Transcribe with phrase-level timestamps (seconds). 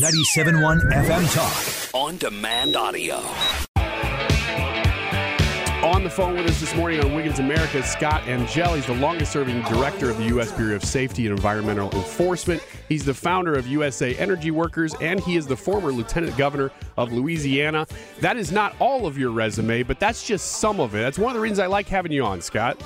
[0.00, 1.94] 97.1 FM Talk.
[1.94, 3.16] On demand audio.
[5.86, 8.76] On the phone with us this morning on Wiggins America, Scott Angelle.
[8.76, 10.52] He's the longest serving director of the U.S.
[10.52, 12.62] Bureau of Safety and Environmental Enforcement.
[12.88, 17.12] He's the founder of USA Energy Workers, and he is the former lieutenant governor of
[17.12, 17.86] Louisiana.
[18.20, 21.00] That is not all of your resume, but that's just some of it.
[21.00, 22.82] That's one of the reasons I like having you on, Scott.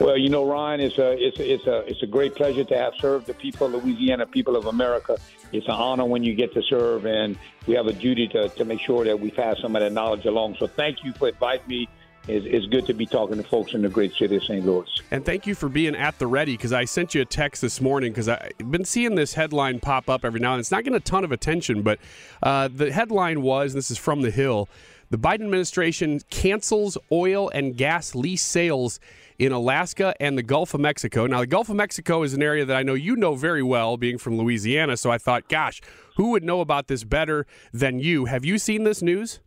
[0.00, 2.76] Well, you know, Ryan, it's a it's a, it's a it's a great pleasure to
[2.76, 5.16] have served the people of Louisiana, people of America.
[5.52, 8.64] It's an honor when you get to serve, and we have a duty to, to
[8.64, 10.56] make sure that we pass some of that knowledge along.
[10.60, 11.88] So, thank you for inviting me.
[12.28, 14.64] It's, it's good to be talking to folks in the great city of St.
[14.64, 14.86] Louis.
[15.10, 17.80] And thank you for being at the ready because I sent you a text this
[17.80, 20.60] morning because I've been seeing this headline pop up every now and then.
[20.60, 21.98] It's not getting a ton of attention, but
[22.42, 24.68] uh, the headline was this is from The Hill
[25.10, 29.00] the Biden administration cancels oil and gas lease sales
[29.38, 31.26] in Alaska and the Gulf of Mexico.
[31.26, 33.96] Now, the Gulf of Mexico is an area that I know you know very well,
[33.96, 34.96] being from Louisiana.
[34.96, 35.80] So I thought, gosh,
[36.16, 38.24] who would know about this better than you?
[38.24, 39.40] Have you seen this news?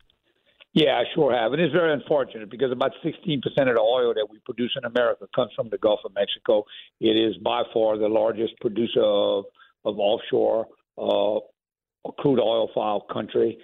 [0.73, 1.51] Yeah, I sure have.
[1.51, 5.25] And it's very unfortunate because about 16% of the oil that we produce in America
[5.35, 6.63] comes from the Gulf of Mexico.
[7.01, 9.45] It is by far the largest producer of,
[9.83, 10.67] of offshore
[10.97, 11.39] uh,
[12.19, 13.57] crude oil file country.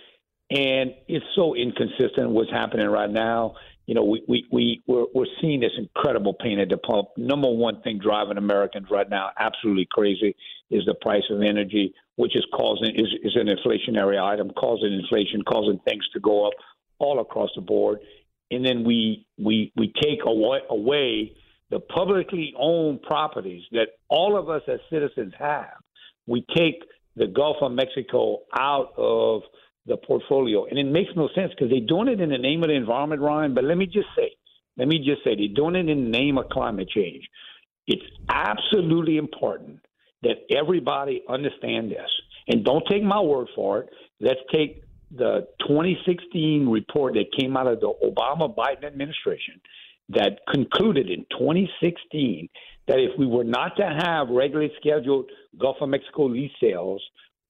[0.50, 3.56] And it's so inconsistent what's happening right now
[3.88, 7.08] you know, we, we, we, we're, we're seeing this incredible pain at the pump.
[7.16, 10.36] Number one thing driving Americans right now absolutely crazy
[10.70, 15.42] is the price of energy, which is causing, is, is an inflationary item, causing inflation,
[15.42, 16.54] causing things to go up
[17.00, 18.00] all across the board.
[18.52, 21.34] And then we, we, we take away, away
[21.70, 25.76] the publicly owned properties that all of us as citizens have.
[26.28, 26.84] We take
[27.16, 29.44] the Gulf of Mexico out of–
[29.88, 30.66] the portfolio.
[30.66, 33.22] And it makes no sense because they're doing it in the name of the environment,
[33.22, 33.54] Ryan.
[33.54, 34.32] But let me just say,
[34.78, 37.24] let me just say, they're doing it in the name of climate change.
[37.88, 39.80] It's absolutely important
[40.24, 42.10] that everybody understand this.
[42.48, 43.90] And don't take my word for it.
[44.20, 49.62] Let's take the 2016 report that came out of the Obama Biden administration
[50.10, 52.50] that concluded in 2016
[52.88, 57.02] that if we were not to have regularly scheduled Gulf of Mexico lease sales,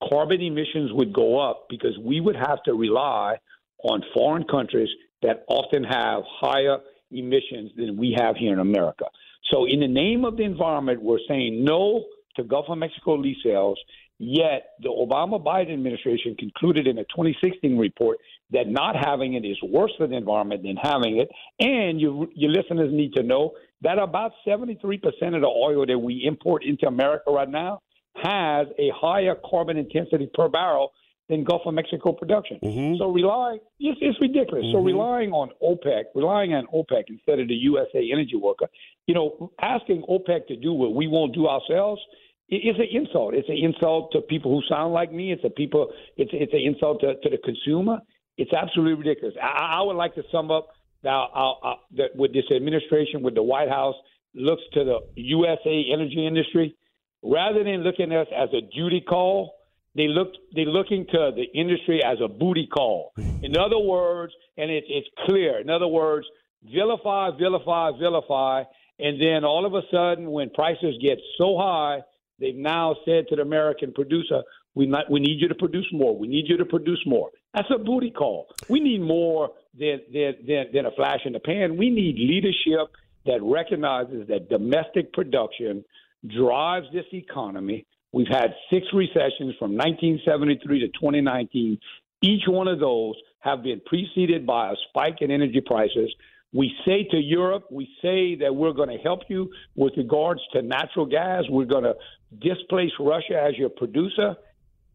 [0.09, 3.37] carbon emissions would go up because we would have to rely
[3.83, 4.89] on foreign countries
[5.21, 6.77] that often have higher
[7.11, 9.05] emissions than we have here in America.
[9.51, 12.05] So, in the name of the environment, we're saying no
[12.35, 13.79] to Gulf of Mexico lease sales.
[14.19, 18.17] Yet, the Obama Biden administration concluded in a 2016 report
[18.51, 21.29] that not having it is worse for the environment than having it.
[21.59, 26.23] And you, your listeners need to know that about 73% of the oil that we
[26.25, 27.81] import into America right now
[28.23, 30.91] has a higher carbon intensity per barrel
[31.29, 32.59] than Gulf of Mexico production.
[32.63, 32.95] Mm-hmm.
[32.99, 34.65] So relying, it's, it's ridiculous.
[34.65, 34.77] Mm-hmm.
[34.77, 38.67] So relying on OPEC, relying on OPEC instead of the USA energy worker,
[39.07, 42.01] you know, asking OPEC to do what we won't do ourselves
[42.49, 43.33] is an insult.
[43.33, 45.33] It's an insult to people who sound like me.
[45.33, 45.91] It's a people.
[46.15, 47.99] It's it's an insult to, to the consumer.
[48.37, 49.35] It's absolutely ridiculous.
[49.41, 50.69] I, I would like to sum up
[51.03, 53.95] now uh, uh, that with this administration, with the White House,
[54.33, 56.75] looks to the USA energy industry
[57.23, 59.53] rather than looking at us as a duty call,
[59.95, 63.13] they look they looking to the industry as a booty call.
[63.41, 65.59] In other words, and it, it's clear.
[65.59, 66.27] In other words,
[66.63, 68.63] vilify, vilify, vilify,
[68.99, 72.01] and then all of a sudden, when prices get so high,
[72.39, 74.43] they've now said to the American producer,
[74.75, 76.15] "We not, we need you to produce more.
[76.15, 78.47] We need you to produce more." That's a booty call.
[78.69, 81.77] We need more than than than, than a flash in the pan.
[81.77, 85.83] We need leadership that recognizes that domestic production
[86.25, 87.85] drives this economy.
[88.13, 91.77] We've had six recessions from 1973 to 2019.
[92.21, 96.13] Each one of those have been preceded by a spike in energy prices.
[96.53, 100.61] We say to Europe, we say that we're going to help you with regards to
[100.61, 101.43] natural gas.
[101.49, 101.95] We're going to
[102.39, 104.35] displace Russia as your producer.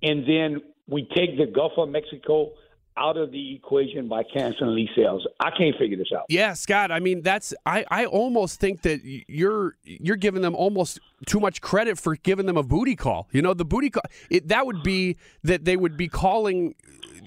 [0.03, 2.53] And then we take the Gulf of Mexico
[2.97, 5.27] out of the equation by canceling lease sales.
[5.41, 6.27] I can't figure this out.
[6.29, 6.91] Yeah, Scott.
[6.91, 11.61] I mean, that's I, I almost think that you're you're giving them almost too much
[11.61, 13.29] credit for giving them a booty call.
[13.33, 16.75] You know, the booty call it, that would be that they would be calling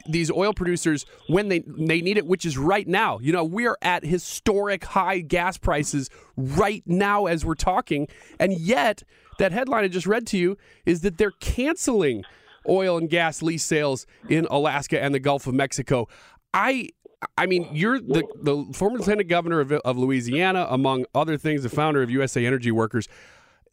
[0.07, 3.19] these oil producers when they they need it, which is right now.
[3.19, 8.07] You know, we are at historic high gas prices right now as we're talking,
[8.39, 9.03] and yet
[9.39, 12.23] that headline I just read to you is that they're canceling
[12.67, 16.07] oil and gas lease sales in Alaska and the Gulf of Mexico.
[16.53, 16.89] I
[17.37, 21.69] I mean, you're the, the former lieutenant governor of, of Louisiana, among other things, the
[21.69, 23.07] founder of USA Energy Workers.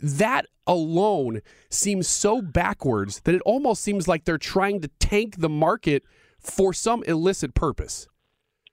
[0.00, 5.48] That alone seems so backwards that it almost seems like they're trying to tank the
[5.48, 6.02] market
[6.38, 8.08] for some illicit purpose.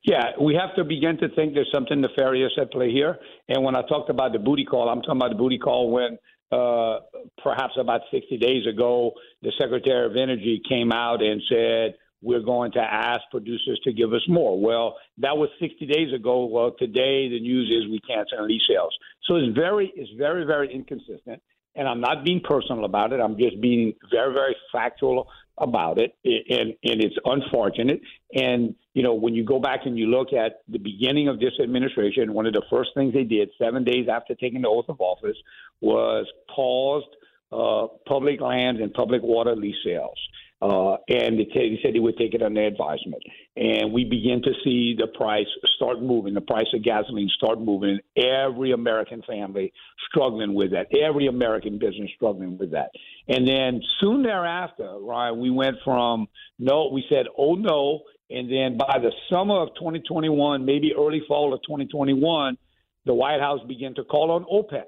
[0.03, 3.19] Yeah, we have to begin to think there's something nefarious at play here.
[3.49, 6.17] And when I talked about the booty call, I'm talking about the booty call when
[6.51, 6.99] uh,
[7.43, 12.71] perhaps about 60 days ago, the Secretary of Energy came out and said, we're going
[12.73, 14.59] to ask producers to give us more.
[14.59, 16.45] Well, that was 60 days ago.
[16.45, 18.93] Well, today the news is we can't send lease sales.
[19.25, 21.41] So it's very, it's very, very inconsistent.
[21.75, 23.21] And I'm not being personal about it.
[23.21, 25.27] I'm just being very, very factual
[25.59, 28.01] about it, and and it's unfortunate.
[28.33, 31.53] And you know, when you go back and you look at the beginning of this
[31.61, 34.99] administration, one of the first things they did seven days after taking the oath of
[34.99, 35.37] office
[35.81, 37.07] was paused
[37.51, 40.17] uh, public lands and public water lease sales.
[40.61, 43.23] Uh, and they, t- they said they would take it under advisement.
[43.55, 47.99] And we begin to see the price start moving, the price of gasoline start moving.
[48.17, 49.71] Every American family
[50.09, 50.87] struggling with that.
[50.93, 52.89] Every American business struggling with that.
[53.29, 56.27] And then soon thereafter, Ryan, we went from
[56.57, 58.01] no, we said, oh no.
[58.29, 62.57] And then by the summer of 2021, maybe early fall of 2021,
[63.05, 64.83] the White House began to call on OPEC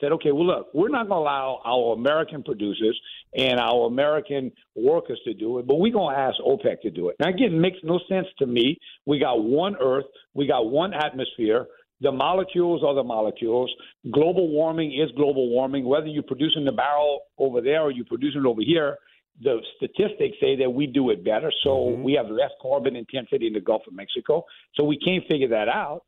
[0.00, 2.98] said, okay, well, look, we're not going to allow our American producers
[3.36, 7.08] and our American workers to do it, but we're going to ask OPEC to do
[7.08, 7.16] it.
[7.18, 8.78] Now, again, it makes no sense to me.
[9.06, 11.66] We got one Earth, we got one atmosphere.
[12.02, 13.72] The molecules are the molecules.
[14.12, 15.86] Global warming is global warming.
[15.86, 18.98] Whether you're producing the barrel over there or you're producing it over here,
[19.42, 21.50] the statistics say that we do it better.
[21.64, 22.02] So mm-hmm.
[22.02, 24.44] we have less carbon intensity in the Gulf of Mexico.
[24.74, 26.02] So we can't figure that out.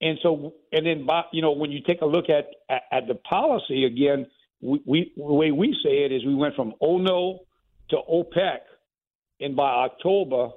[0.00, 3.84] And so, and then, you know, when you take a look at at, the policy
[3.84, 4.26] again,
[4.60, 7.40] we, we the way we say it is we went from oh no
[7.90, 8.58] to OPEC,
[9.40, 10.50] and by October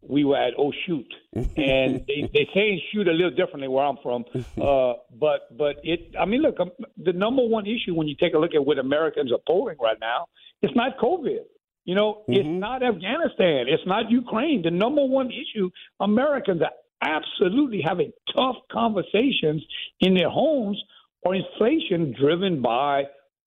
[0.00, 3.98] we were at oh shoot, and they they say shoot a little differently where I'm
[4.02, 4.24] from,
[4.62, 8.34] uh, but but it I mean look um, the number one issue when you take
[8.34, 10.26] a look at what Americans are polling right now,
[10.62, 11.44] it's not COVID.
[11.84, 12.32] You know, mm-hmm.
[12.32, 13.66] it's not Afghanistan.
[13.68, 14.62] It's not Ukraine.
[14.62, 15.70] The number one issue
[16.00, 19.62] Americans are absolutely having tough conversations
[20.00, 20.82] in their homes
[21.22, 23.04] or inflation driven by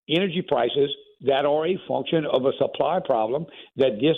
[0.10, 0.90] energy prices
[1.26, 3.46] that are a function of a supply problem
[3.76, 4.18] that this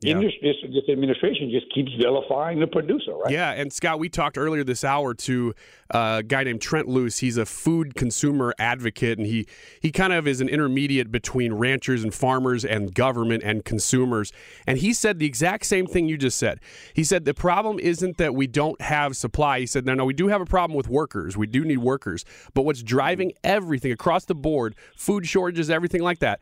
[0.00, 0.18] yeah.
[0.18, 3.32] this, this administration just keeps vilifying the producer, right?
[3.32, 5.54] Yeah, and Scott, we talked earlier this hour to
[5.94, 7.18] uh, a guy named Trent Loos.
[7.18, 9.46] He's a food consumer advocate, and he
[9.80, 14.32] he kind of is an intermediate between ranchers and farmers and government and consumers.
[14.66, 16.60] And he said the exact same thing you just said.
[16.92, 19.60] He said the problem isn't that we don't have supply.
[19.60, 21.36] He said no, no, we do have a problem with workers.
[21.36, 26.18] We do need workers, but what's driving everything across the board, food shortages, everything like
[26.18, 26.40] that,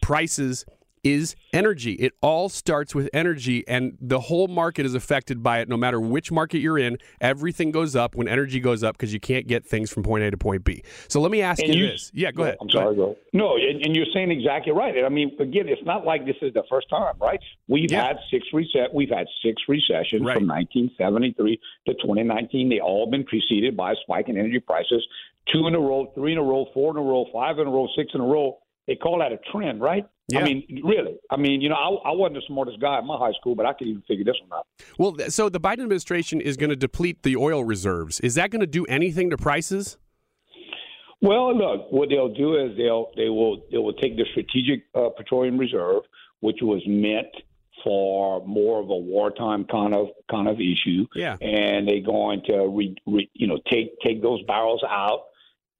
[0.00, 0.64] prices
[1.04, 1.92] is energy.
[1.92, 5.68] It all starts with energy, and the whole market is affected by it.
[5.68, 9.20] No matter which market you're in, everything goes up when energy goes up because you
[9.20, 10.82] can't get things from point A to point B.
[11.08, 12.10] So let me ask you, you, this.
[12.14, 12.56] Yeah, go ahead.
[12.60, 12.96] I'm sorry.
[12.96, 13.16] Go.
[13.32, 14.94] No, and you're saying exactly right.
[15.04, 17.40] I mean, again, it's not like this is the first time, right?
[17.68, 18.06] We've yeah.
[18.06, 18.92] had six reset.
[18.92, 20.36] We've had six recessions right.
[20.36, 22.68] from 1973 to 2019.
[22.68, 25.06] They all been preceded by a spike in energy prices.
[25.52, 27.70] Two in a row, three in a row, four in a row, five in a
[27.70, 28.58] row, six in a row.
[28.86, 30.06] They call that a trend, right?
[30.28, 30.40] Yeah.
[30.40, 31.16] I mean, really.
[31.30, 33.66] I mean, you know, I, I wasn't the smartest guy in my high school, but
[33.66, 34.66] I could even figure this one out.
[34.98, 38.20] Well, so the Biden administration is going to deplete the oil reserves.
[38.20, 39.98] Is that going to do anything to prices?
[41.20, 45.08] Well, look, what they'll do is they'll they will they will take the strategic uh,
[45.16, 46.02] petroleum reserve,
[46.40, 47.28] which was meant
[47.82, 52.66] for more of a wartime kind of kind of issue, yeah, and they're going to
[52.68, 55.24] re, re, you know take take those barrels out.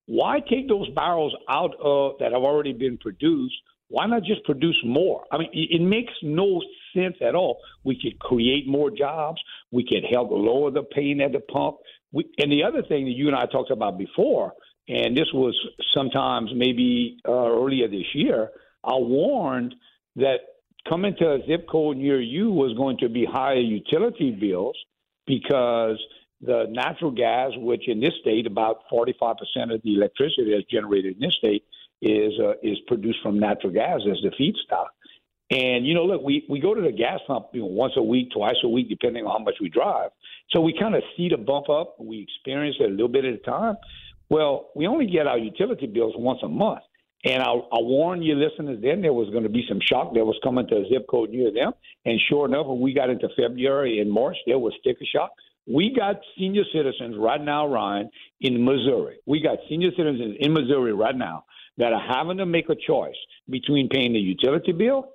[0.06, 3.54] Why take those barrels out of that have already been produced?
[3.88, 5.24] Why not just produce more?
[5.30, 6.62] I mean, it makes no
[6.94, 7.58] sense at all.
[7.84, 9.42] We could create more jobs.
[9.70, 11.76] We could help lower the pain at the pump.
[12.12, 14.54] We, and the other thing that you and I talked about before,
[14.88, 15.58] and this was
[15.94, 18.50] sometimes maybe uh, earlier this year,
[18.82, 19.74] I warned
[20.16, 20.38] that
[20.88, 24.76] coming to a zip code near you was going to be higher utility bills
[25.26, 25.98] because
[26.40, 29.36] the natural gas, which in this state about 45%
[29.72, 31.64] of the electricity that's generated in this state
[32.04, 34.88] is uh, is produced from natural gas as the feedstock.
[35.50, 38.02] And you know, look, we we go to the gas pump you know, once a
[38.02, 40.10] week, twice a week, depending on how much we drive.
[40.50, 41.96] So we kind of see the bump up.
[41.98, 43.76] We experience it a little bit at a time.
[44.28, 46.80] Well, we only get our utility bills once a month.
[47.26, 50.24] And I'll, I'll warn you listeners then there was going to be some shock that
[50.24, 51.72] was coming to a zip code near them.
[52.04, 55.30] And sure enough, when we got into February and March, there was sticker shock.
[55.66, 58.10] We got senior citizens right now, Ryan,
[58.42, 59.16] in Missouri.
[59.24, 61.44] We got senior citizens in Missouri right now
[61.78, 63.16] that are having to make a choice
[63.48, 65.10] between paying the utility bill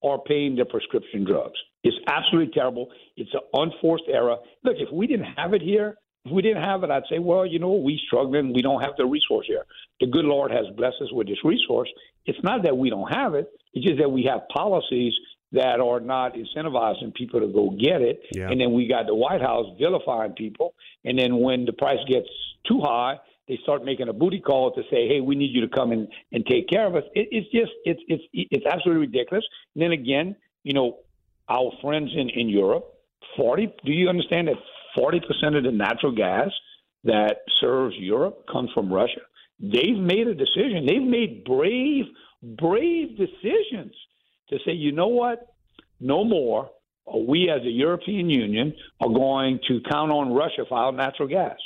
[0.00, 1.58] or paying their prescription drugs.
[1.82, 2.88] It's absolutely terrible.
[3.16, 4.36] It's an unforced error.
[4.64, 7.44] Look, if we didn't have it here, if we didn't have it, I'd say, well,
[7.46, 8.54] you know, we struggling.
[8.54, 9.64] We don't have the resource here.
[10.00, 11.88] The good Lord has blessed us with this resource.
[12.24, 13.48] It's not that we don't have it.
[13.74, 15.12] It's just that we have policies
[15.52, 18.20] that are not incentivizing people to go get it.
[18.32, 18.48] Yeah.
[18.50, 20.74] And then we got the White House vilifying people.
[21.04, 22.28] And then when the price gets
[22.66, 23.16] too high,
[23.48, 26.08] they start making a booty call to say, "Hey, we need you to come and
[26.32, 29.44] and take care of us." It, it's just it's it's it's absolutely ridiculous.
[29.74, 30.98] And then again, you know,
[31.48, 32.86] our friends in in Europe,
[33.36, 33.66] forty.
[33.84, 34.56] Do you understand that
[34.96, 36.50] forty percent of the natural gas
[37.04, 39.20] that serves Europe comes from Russia?
[39.60, 40.86] They've made a decision.
[40.86, 42.06] They've made brave,
[42.42, 43.94] brave decisions
[44.48, 45.54] to say, you know what,
[46.00, 46.70] no more.
[47.14, 51.56] We as a European Union are going to count on Russia for our natural gas.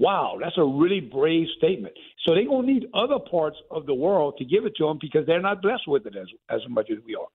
[0.00, 1.92] Wow, that's a really brave statement.
[2.24, 4.98] So they're going to need other parts of the world to give it to them
[4.98, 7.28] because they're not blessed with it as, as much as we are.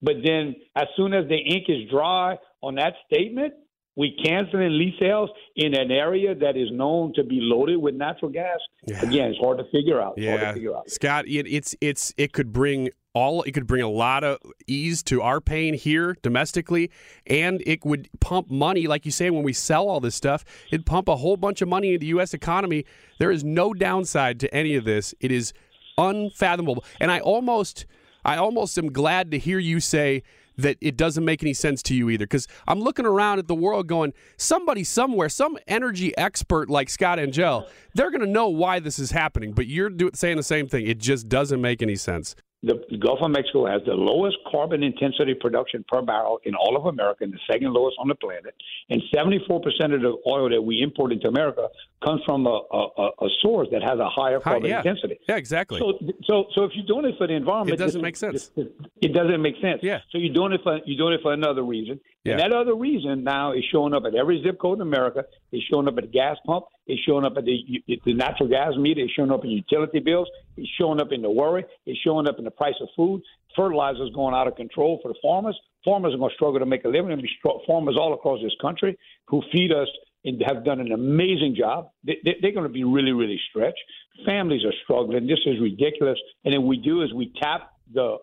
[0.00, 3.54] But then, as soon as the ink is dry on that statement,
[3.96, 8.30] we canceling lease sales in an area that is known to be loaded with natural
[8.30, 8.58] gas.
[8.86, 9.02] Yeah.
[9.02, 10.14] Again, it's hard to figure out.
[10.16, 10.88] yeah, figure out.
[10.90, 15.02] Scott, it, it's it's it could bring all it could bring a lot of ease
[15.02, 16.90] to our pain here domestically
[17.26, 20.86] and it would pump money like you say when we sell all this stuff it'd
[20.86, 22.84] pump a whole bunch of money into the US economy
[23.18, 25.52] there is no downside to any of this it is
[25.98, 27.84] unfathomable and I almost
[28.24, 30.22] I almost am glad to hear you say
[30.62, 32.24] that it doesn't make any sense to you either.
[32.24, 37.18] Because I'm looking around at the world going, somebody somewhere, some energy expert like Scott
[37.18, 39.52] Angelle, they're going to know why this is happening.
[39.52, 40.86] But you're do- saying the same thing.
[40.86, 45.34] It just doesn't make any sense the Gulf of Mexico has the lowest carbon intensity
[45.34, 48.54] production per barrel in all of America, and the second lowest on the planet.
[48.90, 51.68] And 74% of the oil that we import into America
[52.04, 54.78] comes from a, a, a source that has a higher carbon yeah.
[54.78, 55.18] intensity.
[55.26, 55.78] Yeah, exactly.
[55.78, 58.50] So, so, so if you're doing it for the environment, it doesn't make sense.
[58.56, 59.80] It, it doesn't make sense.
[59.82, 60.00] Yeah.
[60.10, 61.98] So you're doing it for you're doing it for another reason.
[62.24, 62.32] Yeah.
[62.32, 65.24] And that other reason now is showing up at every zip code in America.
[65.52, 66.66] It's showing up at the gas pump.
[66.86, 69.00] It's showing up at the, the natural gas meter.
[69.00, 70.28] It's showing up in utility bills.
[70.56, 71.64] It's showing up in the worry.
[71.86, 73.22] It's showing up in the price of food.
[73.56, 75.58] Fertilizer is going out of control for the farmers.
[75.82, 77.10] Farmers are going to struggle to make a living.
[77.10, 77.26] And
[77.66, 79.88] farmers all across this country who feed us
[80.24, 81.90] and have done an amazing job.
[82.04, 83.80] They, are going to be really, really stretched.
[84.26, 85.26] Families are struggling.
[85.26, 86.18] This is ridiculous.
[86.44, 88.18] And then we do is we tap the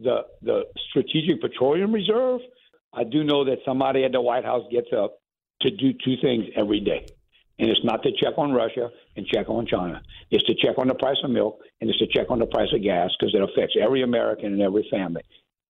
[0.00, 2.40] the the strategic petroleum reserve.
[2.92, 5.18] I do know that somebody at the White House gets up
[5.62, 7.06] to do two things every day.
[7.58, 10.00] And it's not to check on Russia and check on China.
[10.30, 12.68] It's to check on the price of milk and it's to check on the price
[12.72, 15.22] of gas because it affects every American and every family.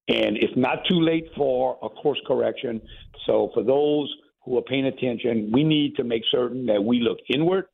[0.09, 2.81] And it's not too late for a course correction.
[3.27, 7.19] So for those who are paying attention, we need to make certain that we look
[7.29, 7.67] inward.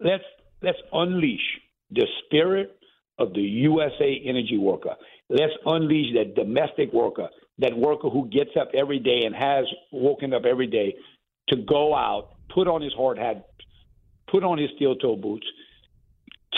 [0.00, 0.24] Let's
[0.62, 1.60] let's unleash
[1.90, 2.76] the spirit
[3.18, 4.94] of the USA energy worker.
[5.28, 10.34] Let's unleash that domestic worker, that worker who gets up every day and has woken
[10.34, 10.94] up every day
[11.48, 13.48] to go out, put on his hard hat,
[14.30, 15.46] put on his steel toe boots,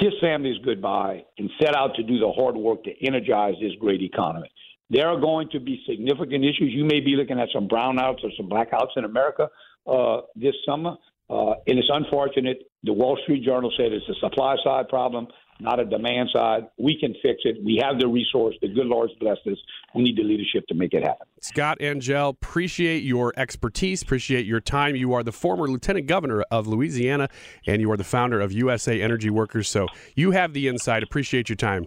[0.01, 4.03] kiss families goodbye, and set out to do the hard work to energize this great
[4.03, 4.51] economy.
[4.91, 6.73] There are going to be significant issues.
[6.73, 9.49] You may be looking at some brownouts or some blackouts in America
[9.87, 10.97] uh, this summer.
[11.31, 12.71] Uh, and it's unfortunate.
[12.85, 15.29] The Wall Street Journal said it's a supply side problem
[15.61, 16.69] not a demand side.
[16.79, 17.63] We can fix it.
[17.65, 18.55] We have the resource.
[18.63, 19.59] The good Lord's blessed us.
[19.95, 21.27] We need the leadership to make it happen.
[21.41, 24.95] Scott Angelle, appreciate your expertise, appreciate your time.
[24.97, 27.29] You are the former lieutenant governor of Louisiana,
[27.67, 29.69] and you are the founder of USA Energy Workers.
[29.69, 31.03] So you have the insight.
[31.03, 31.87] Appreciate your time.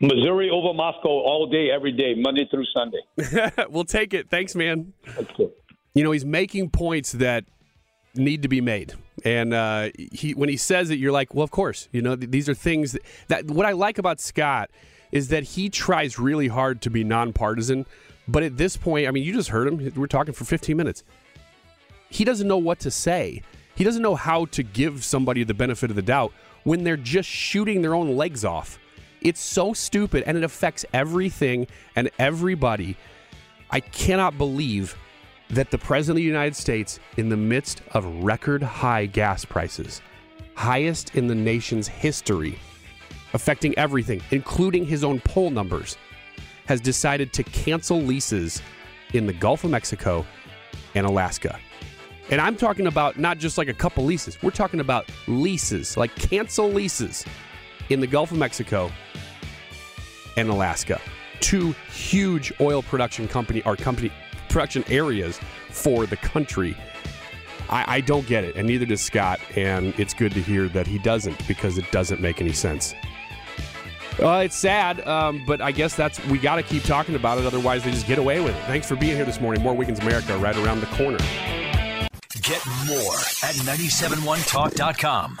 [0.00, 3.52] Missouri over Moscow all day, every day, Monday through Sunday.
[3.70, 4.30] we'll take it.
[4.30, 4.92] Thanks, man.
[5.94, 7.44] You know, he's making points that
[8.14, 8.94] need to be made.
[9.24, 11.88] And uh, he, when he says it, you're like, well, of course.
[11.92, 13.46] You know, th- these are things that, that.
[13.46, 14.70] What I like about Scott
[15.12, 17.86] is that he tries really hard to be nonpartisan.
[18.28, 19.92] But at this point, I mean, you just heard him.
[19.96, 21.04] We're talking for 15 minutes.
[22.10, 23.42] He doesn't know what to say.
[23.74, 26.32] He doesn't know how to give somebody the benefit of the doubt
[26.64, 28.78] when they're just shooting their own legs off.
[29.20, 31.66] It's so stupid and it affects everything
[31.96, 32.96] and everybody.
[33.70, 34.96] I cannot believe
[35.50, 40.00] that the President of the United States, in the midst of record high gas prices,
[40.54, 42.58] highest in the nation's history,
[43.34, 45.96] affecting everything, including his own poll numbers,
[46.66, 48.62] has decided to cancel leases
[49.12, 50.24] in the Gulf of Mexico
[50.94, 51.58] and Alaska.
[52.30, 56.14] And I'm talking about not just like a couple leases, we're talking about leases, like
[56.14, 57.24] cancel leases
[57.90, 58.90] in the Gulf of Mexico
[60.36, 61.00] and Alaska.
[61.40, 64.10] Two huge oil production company or company
[64.54, 65.38] production areas
[65.70, 66.76] for the country.
[67.68, 69.40] I, I don't get it, and neither does Scott.
[69.56, 72.94] And it's good to hear that he doesn't because it doesn't make any sense.
[74.22, 77.46] Uh, it's sad, um, but I guess that's we got to keep talking about it.
[77.46, 78.62] Otherwise, they just get away with it.
[78.66, 79.60] Thanks for being here this morning.
[79.60, 81.18] More Wiggins America right around the corner.
[82.40, 85.40] Get more at 971talk.com.